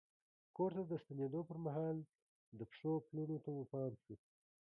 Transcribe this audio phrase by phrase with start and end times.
[0.55, 1.97] کور ته د ستنېدو پر مهال
[2.59, 4.15] د پښو پلونو ته مو پام شو.